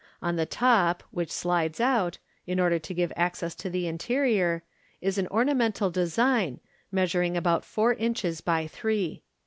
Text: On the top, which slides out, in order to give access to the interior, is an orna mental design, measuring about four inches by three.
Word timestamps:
On 0.19 0.35
the 0.35 0.47
top, 0.47 1.03
which 1.11 1.29
slides 1.31 1.79
out, 1.79 2.17
in 2.47 2.59
order 2.59 2.79
to 2.79 2.93
give 2.95 3.13
access 3.15 3.53
to 3.53 3.69
the 3.69 3.85
interior, 3.85 4.63
is 4.99 5.19
an 5.19 5.27
orna 5.27 5.53
mental 5.53 5.91
design, 5.91 6.59
measuring 6.91 7.37
about 7.37 7.63
four 7.63 7.93
inches 7.93 8.41
by 8.41 8.65
three. 8.65 9.21